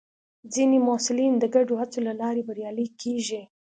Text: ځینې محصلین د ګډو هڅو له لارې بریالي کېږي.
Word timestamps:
ځینې 0.53 0.77
محصلین 0.87 1.33
د 1.39 1.43
ګډو 1.55 1.73
هڅو 1.81 1.99
له 2.07 2.13
لارې 2.21 2.45
بریالي 2.47 2.87
کېږي. 3.01 3.41